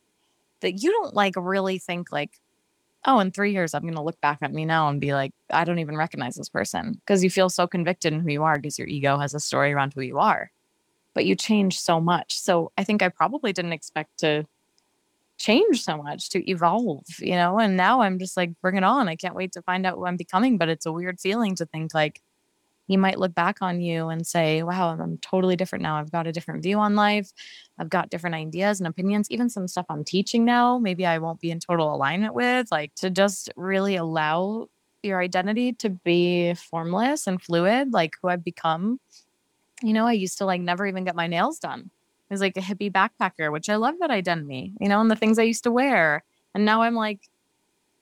[0.61, 2.31] that you don't like really think like
[3.05, 5.31] oh in three years i'm going to look back at me now and be like
[5.51, 6.93] i don't even recognize this person.
[6.93, 9.71] Because you feel so convicted in who you are because your ego has a story
[9.71, 10.51] around who you are
[11.15, 12.37] but you change so much.
[12.37, 14.45] So i think i probably didn't expect to
[15.39, 17.59] change so much to evolve, you know?
[17.59, 19.07] And now I'm just like, bring it on.
[19.09, 20.57] I can't wait to find out who I'm becoming.
[20.57, 22.21] But it's a weird feeling to think like
[22.87, 25.97] he might look back on you and say, wow, I'm totally different now.
[25.97, 27.31] I've got a different view on life.
[27.77, 30.79] I've got different ideas and opinions, even some stuff I'm teaching now.
[30.79, 34.69] Maybe I won't be in total alignment with, like to just really allow
[35.03, 38.99] your identity to be formless and fluid, like who I've become.
[39.83, 41.91] You know, I used to like never even get my nails done.
[42.29, 45.15] I was like a hippie backpacker, which I love that identity, you know, and the
[45.15, 46.23] things I used to wear.
[46.53, 47.21] And now I'm like,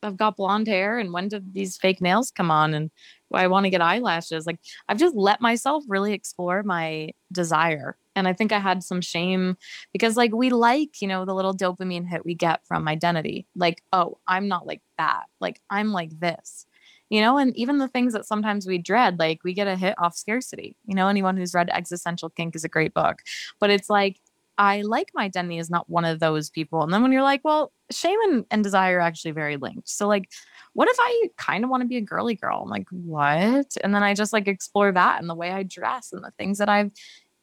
[0.04, 2.92] I've got blonde hair and when did these fake nails come on and
[3.34, 4.46] I want to get eyelashes?
[4.46, 7.98] Like I've just let myself really explore my desire.
[8.16, 9.58] And I think I had some shame
[9.94, 13.46] because like we like, you know, the little dopamine hit we get from identity.
[13.56, 15.24] Like, oh, I'm not like that.
[15.40, 16.66] Like I'm like this.
[17.10, 19.96] You know, and even the things that sometimes we dread, like we get a hit
[19.98, 20.76] off scarcity.
[20.86, 23.20] You know, anyone who's read Existential Kink is a great book.
[23.60, 24.20] But it's like
[24.58, 26.82] I like my identity is not one of those people.
[26.82, 29.88] And then when you're like, well, shame and, and desire are actually very linked.
[29.88, 30.32] So like,
[30.74, 32.62] what if I kind of want to be a girly girl?
[32.64, 33.78] I'm like, what?
[33.84, 36.58] And then I just like explore that and the way I dress and the things
[36.58, 36.92] that I've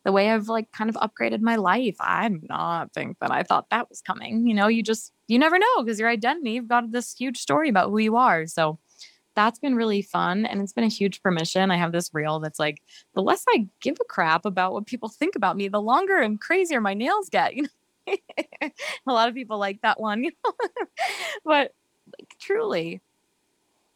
[0.05, 1.97] the way I've like kind of upgraded my life.
[1.99, 4.47] I'm not think that I thought that was coming.
[4.47, 7.71] You know, you just you never know because your identity, you've got this huge story
[7.71, 8.47] about who you are.
[8.47, 8.79] So
[9.35, 11.71] that's been really fun and it's been a huge permission.
[11.71, 12.83] I have this reel that's like
[13.15, 16.41] the less I give a crap about what people think about me, the longer and
[16.41, 17.55] crazier my nails get.
[17.55, 18.17] You know,
[18.63, 20.53] a lot of people like that one, you know,
[21.45, 21.73] but
[22.19, 23.01] like, truly,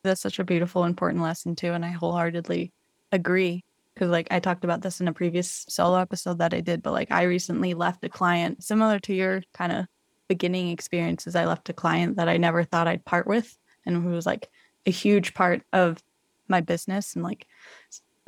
[0.03, 2.73] that's such a beautiful, important lesson too, and I wholeheartedly
[3.13, 6.83] agree because like I talked about this in a previous solo episode that I did,
[6.83, 9.87] but like I recently left a client similar to your kind of
[10.29, 11.35] beginning experiences.
[11.35, 14.49] I left a client that I never thought I'd part with and who was like
[14.89, 16.03] a huge part of
[16.49, 17.47] my business and like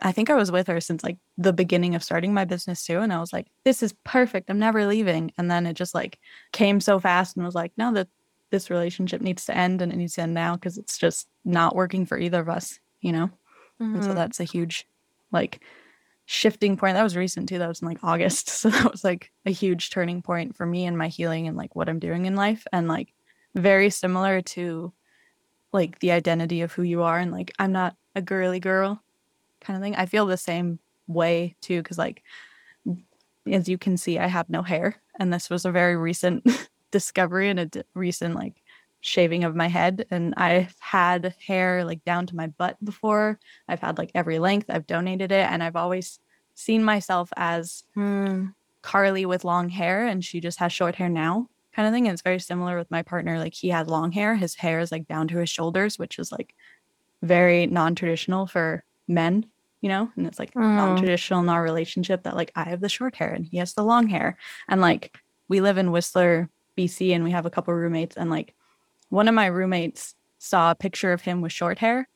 [0.03, 3.01] I think I was with her since like the beginning of starting my business too.
[3.01, 4.51] And I was like, this is perfect.
[4.51, 5.33] I'm never leaving.
[5.37, 6.19] And then it just like
[6.53, 8.09] came so fast and was like, no, that
[8.51, 11.77] this relationship needs to end and it needs to end now because it's just not
[11.77, 13.27] working for either of us, you know?
[13.81, 13.95] Mm-hmm.
[13.95, 14.19] And so mm-hmm.
[14.19, 14.87] that's a huge
[15.33, 15.61] like
[16.27, 16.95] shifting point.
[16.95, 17.59] That was recent too.
[17.59, 18.49] That was in like August.
[18.61, 21.77] So that was like a huge turning point for me and my healing and like
[21.77, 22.67] what I'm doing in life.
[22.73, 23.13] And like
[23.55, 24.93] very similar to
[25.73, 29.03] like the identity of who you are and like I'm not a girly girl
[29.61, 29.95] kind of thing.
[29.95, 32.23] I feel the same way too cuz like
[33.51, 36.45] as you can see I have no hair and this was a very recent
[36.91, 38.63] discovery and a d- recent like
[39.01, 43.39] shaving of my head and I've had hair like down to my butt before.
[43.67, 44.67] I've had like every length.
[44.69, 46.21] I've donated it and I've always
[46.55, 48.47] seen myself as hmm,
[48.83, 51.49] Carly with long hair and she just has short hair now
[51.81, 52.07] kind of thing.
[52.07, 53.39] And it's very similar with my partner.
[53.39, 54.35] Like he has long hair.
[54.37, 56.55] His hair is like down to his shoulders, which is like
[57.23, 59.47] very non-traditional for men,
[59.81, 60.11] you know?
[60.15, 60.61] And it's like mm.
[60.61, 63.83] non-traditional in our relationship that like I have the short hair and he has the
[63.83, 64.37] long hair.
[64.69, 65.17] And like
[65.49, 68.15] we live in Whistler, BC, and we have a couple roommates.
[68.15, 68.55] And like
[69.09, 72.11] one of my roommates saw a picture of him with short hair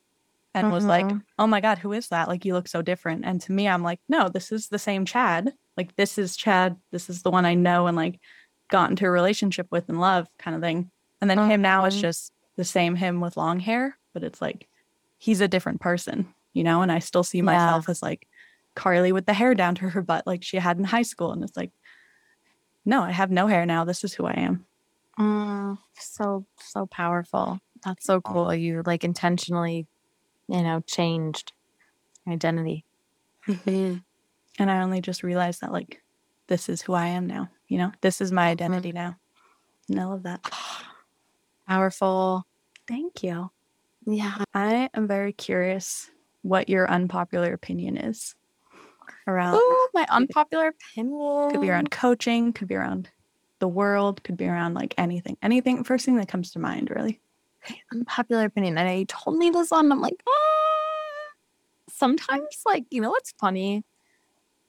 [0.53, 1.17] and was like, mm-hmm.
[1.37, 2.29] "Oh my god, who is that?
[2.29, 5.03] Like you look so different." And to me, I'm like, "No, this is the same
[5.05, 5.51] Chad.
[5.75, 6.77] Like this is Chad.
[6.91, 8.21] This is the one I know and like
[8.69, 10.91] got into a relationship with and love kind of thing.
[11.21, 12.01] And then him now is uh-huh.
[12.01, 14.67] just the same him with long hair, but it's like
[15.17, 16.81] he's a different person, you know?
[16.81, 17.91] And I still see myself yeah.
[17.91, 18.27] as like
[18.75, 21.31] Carly with the hair down to her butt like she had in high school.
[21.31, 21.71] And it's like,
[22.85, 23.85] no, I have no hair now.
[23.85, 24.65] This is who I am.
[25.19, 27.59] Mm, so, so powerful.
[27.83, 28.53] That's so cool.
[28.53, 29.87] You like intentionally,
[30.47, 31.53] you know, changed
[32.27, 32.83] identity.
[33.65, 34.01] and
[34.59, 36.01] I only just realized that like
[36.47, 37.49] this is who I am now.
[37.67, 39.17] You know, this is my identity now.
[39.89, 40.41] And I love that.
[41.67, 42.45] Powerful.
[42.87, 43.49] Thank you.
[44.05, 44.37] Yeah.
[44.53, 46.11] I am very curious
[46.43, 48.35] what your unpopular opinion is
[49.27, 49.55] around.
[49.55, 51.49] Ooh, my unpopular opinion.
[51.49, 53.09] Could be around coaching, could be around
[53.59, 55.37] the world, could be around like anything.
[55.41, 57.19] Anything, first thing that comes to mind, really.
[57.91, 58.77] Unpopular opinion.
[58.77, 61.33] And I told me this on, I'm like, ah.
[61.89, 63.83] sometimes, like, you know what's funny?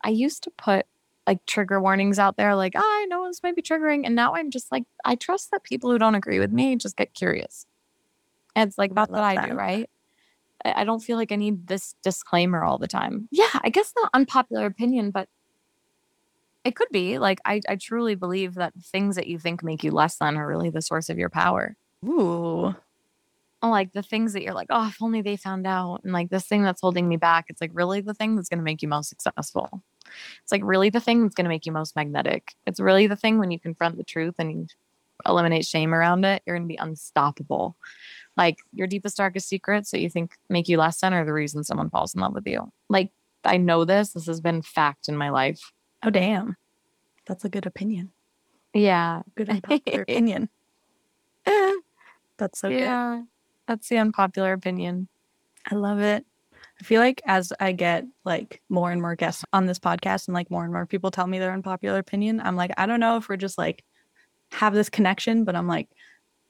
[0.03, 0.87] I used to put
[1.27, 4.03] like trigger warnings out there, like, oh, I know this might be triggering.
[4.05, 6.97] And now I'm just like, I trust that people who don't agree with me just
[6.97, 7.67] get curious.
[8.55, 9.51] And it's like that's what I that.
[9.51, 9.91] do, right?
[10.65, 13.29] I don't feel like I need this disclaimer all the time.
[13.31, 15.29] Yeah, I guess not unpopular opinion, but
[16.65, 17.19] it could be.
[17.19, 20.47] Like I, I truly believe that things that you think make you less than are
[20.47, 21.77] really the source of your power.
[22.05, 22.75] Ooh.
[23.63, 26.01] Like the things that you're like, oh, if only they found out.
[26.05, 28.59] And like this thing that's holding me back, it's like really the thing that's going
[28.59, 29.83] to make you most successful.
[30.43, 32.55] It's like really the thing that's going to make you most magnetic.
[32.67, 34.67] It's really the thing when you confront the truth and you
[35.25, 37.77] eliminate shame around it, you're going to be unstoppable.
[38.37, 41.65] Like your deepest, darkest secrets that you think make you less than are the reason
[41.65, 42.71] someone falls in love with you.
[42.89, 43.11] Like
[43.45, 44.11] I know this.
[44.11, 45.73] This has been fact in my life.
[46.05, 46.57] Oh, damn.
[47.27, 48.11] That's a good opinion.
[48.75, 49.23] Yeah.
[49.35, 50.49] Good unpopular opinion.
[52.39, 53.27] That's so yeah, good.
[53.67, 55.09] That's the unpopular opinion.
[55.71, 56.27] I love it.
[56.81, 60.35] I feel like as I get like more and more guests on this podcast and
[60.35, 63.17] like more and more people tell me their unpopular opinion, I'm like, I don't know
[63.17, 63.83] if we're just like
[64.53, 65.89] have this connection, but I'm like,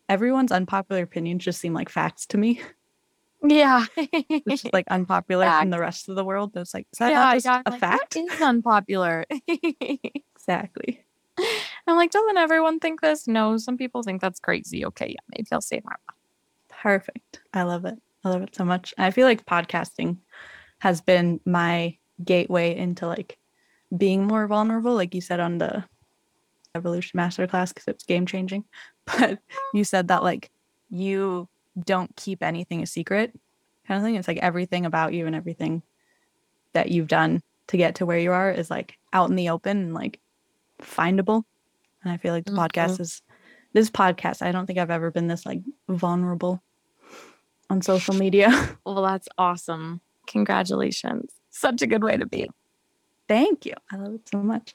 [0.09, 2.61] everyone's unpopular opinions just seem like facts to me.
[3.43, 3.85] Yeah.
[4.45, 5.65] Which is like unpopular fact.
[5.65, 6.53] in the rest of the world.
[6.57, 8.17] It's like, is that yeah, not just a like, fact?
[8.17, 9.25] It is unpopular.
[9.47, 11.05] exactly.
[11.87, 13.29] I'm like, doesn't everyone think this?
[13.29, 14.87] No, some people think that's crazy.
[14.87, 16.15] Okay, yeah, maybe I'll say Marla.
[16.69, 17.41] Perfect.
[17.53, 17.99] I love it.
[18.27, 18.93] I love it so much.
[18.99, 20.17] I feel like podcasting
[20.81, 23.39] has been my gateway into like
[23.97, 25.85] being more vulnerable, like you said on the
[26.75, 28.65] evolution masterclass, because it's game changing.
[29.07, 29.39] But
[29.73, 30.51] you said that like
[30.91, 31.49] you
[31.85, 33.33] don't keep anything a secret
[33.87, 34.17] kind of thing.
[34.17, 35.85] It's like everything about you and everything
[36.73, 39.77] that you've done to get to where you are is like out in the open
[39.77, 40.19] and like
[40.83, 41.45] findable.
[42.03, 42.65] And I feel like the mm-hmm.
[42.81, 43.23] podcast is
[43.75, 44.43] this podcast.
[44.43, 46.61] I don't think I've ever been this like vulnerable
[47.71, 48.49] on social media.
[48.87, 50.01] Well, that's awesome.
[50.29, 51.33] Congratulations.
[51.51, 52.49] Such a good way to be.
[53.29, 53.75] Thank you.
[53.91, 54.73] I love it so much.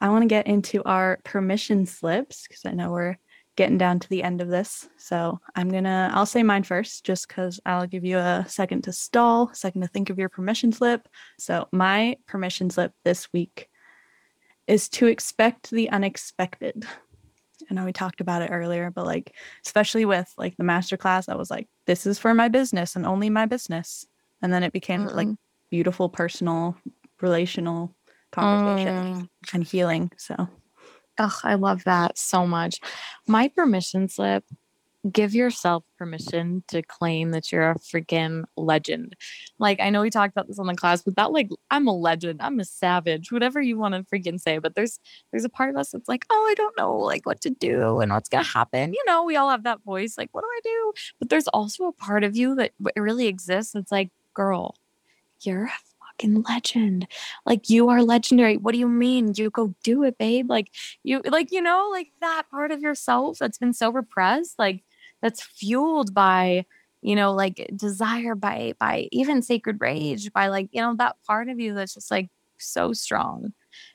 [0.00, 3.16] I want to get into our permission slips because I know we're
[3.56, 4.88] getting down to the end of this.
[4.98, 8.92] So I'm gonna I'll say mine first just because I'll give you a second to
[8.92, 11.08] stall, second to think of your permission slip.
[11.38, 13.68] So my permission slip this week
[14.66, 16.84] is to expect the unexpected.
[17.70, 21.36] I know we talked about it earlier, but like especially with like the masterclass, I
[21.36, 24.06] was like, this is for my business and only my business.
[24.42, 25.16] And then it became mm-hmm.
[25.16, 25.28] like
[25.70, 26.76] beautiful personal
[27.20, 27.94] relational
[28.32, 29.28] conversation mm.
[29.54, 30.10] and healing.
[30.16, 30.48] So
[31.18, 32.78] Oh, I love that so much.
[33.26, 34.44] My permission slip
[35.12, 39.16] give yourself permission to claim that you're a freaking legend.
[39.58, 41.92] Like, I know we talked about this on the class, but that, like, I'm a
[41.92, 42.40] legend.
[42.42, 44.58] I'm a savage, whatever you want to freaking say.
[44.58, 44.98] But there's,
[45.30, 48.00] there's a part of us that's like, oh, I don't know, like, what to do
[48.00, 48.92] and what's to happen.
[48.92, 50.92] You know, we all have that voice, like, what do I do?
[51.18, 53.74] But there's also a part of you that really exists.
[53.74, 54.76] It's like, girl,
[55.40, 55.72] you're a
[56.16, 57.06] fucking legend.
[57.44, 58.56] Like you are legendary.
[58.56, 59.32] What do you mean?
[59.34, 60.48] You go do it, babe.
[60.48, 60.70] Like
[61.02, 64.82] you like you know, like that part of yourself that's been so repressed, like
[65.26, 66.64] that's fueled by
[67.02, 71.48] you know like desire by by even sacred rage by like you know that part
[71.48, 73.52] of you that's just like so strong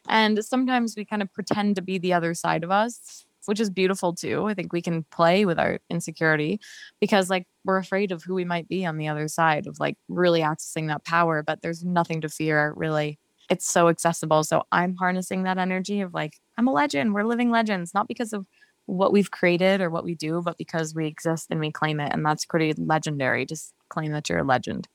[0.09, 3.69] and sometimes we kind of pretend to be the other side of us which is
[3.69, 4.45] beautiful too.
[4.45, 6.59] I think we can play with our insecurity
[6.99, 9.97] because like we're afraid of who we might be on the other side of like
[10.09, 13.17] really accessing that power, but there's nothing to fear really.
[13.49, 14.43] It's so accessible.
[14.43, 17.13] So I'm harnessing that energy of like, I'm a legend.
[17.13, 18.45] We're living legends, not because of
[18.85, 22.11] what we've created or what we do, but because we exist and we claim it.
[22.13, 23.45] And that's pretty legendary.
[23.45, 24.87] Just claim that you're a legend.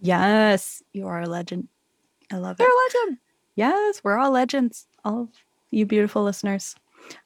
[0.00, 1.68] Yes, you are a legend.
[2.32, 2.62] I love it.
[2.62, 3.18] You're a legend.
[3.54, 4.86] Yes, we're all legends.
[5.04, 5.28] All of
[5.70, 6.74] you beautiful listeners.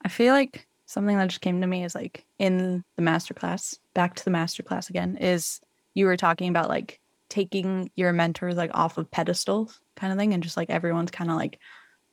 [0.03, 4.15] I feel like something that just came to me is like in the masterclass, back
[4.17, 5.61] to the masterclass again, is
[5.95, 10.35] you were talking about like taking your mentors like off of pedestals kind of thing
[10.35, 11.59] and just like everyone's kind of like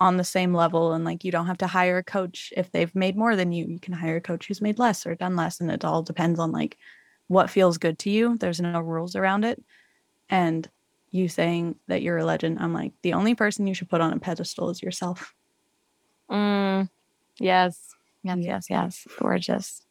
[0.01, 2.93] on the same level and like you don't have to hire a coach if they've
[2.95, 5.61] made more than you you can hire a coach who's made less or done less
[5.61, 6.77] and it all depends on like
[7.27, 9.63] what feels good to you there's no rules around it
[10.29, 10.69] and
[11.11, 14.11] you saying that you're a legend i'm like the only person you should put on
[14.11, 15.35] a pedestal is yourself
[16.29, 16.89] mm,
[17.41, 17.95] Yes.
[18.23, 19.07] Yes, yes, yes.
[19.19, 19.81] Gorgeous.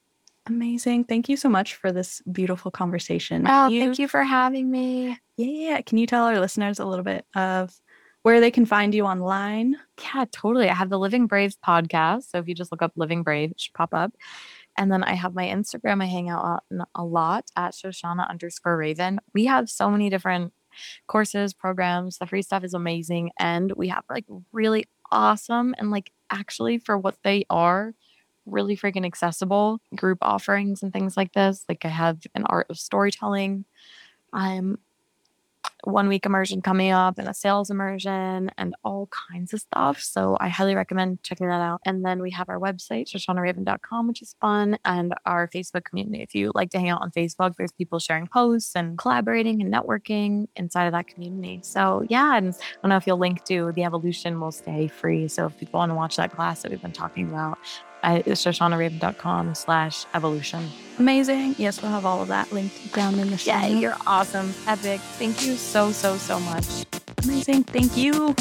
[0.46, 1.04] Amazing.
[1.04, 3.44] Thank you so much for this beautiful conversation.
[3.46, 5.18] Oh, you, thank you for having me.
[5.36, 5.46] Yeah.
[5.46, 5.80] Yeah.
[5.82, 7.74] Can you tell our listeners a little bit of
[8.22, 9.76] where they can find you online?
[10.02, 10.68] Yeah, totally.
[10.68, 12.30] I have the Living Brave podcast.
[12.30, 14.12] So if you just look up Living Brave, it should pop up.
[14.76, 16.02] And then I have my Instagram.
[16.02, 16.62] I hang out
[16.94, 19.20] a lot at Shoshanna underscore Raven.
[19.34, 20.52] We have so many different
[21.06, 22.18] courses, programs.
[22.18, 23.30] The free stuff is amazing.
[23.38, 27.94] And we have like really awesome and like actually for what they are
[28.46, 31.64] really freaking accessible group offerings and things like this.
[31.68, 33.64] Like I have an art of storytelling.
[34.32, 34.78] I'm
[35.84, 40.00] one week immersion coming up and a sales immersion and all kinds of stuff.
[40.00, 41.80] So I highly recommend checking that out.
[41.84, 46.22] And then we have our website, shoshannaraven.com, which is fun, and our Facebook community.
[46.22, 49.72] If you like to hang out on Facebook, there's people sharing posts and collaborating and
[49.72, 51.60] networking inside of that community.
[51.62, 55.28] So yeah, and I don't know if you'll link to the evolution will stay free.
[55.28, 57.58] So if people want to watch that class that we've been talking about,
[58.02, 60.68] it's shoshannaraven.com slash evolution.
[60.98, 61.54] Amazing.
[61.58, 63.52] Yes, we'll have all of that linked down in the show.
[63.52, 64.52] Yeah, you're awesome.
[64.66, 65.00] Epic.
[65.00, 66.84] Thank you so, so, so much.
[67.24, 67.64] Amazing.
[67.64, 68.34] Thank you.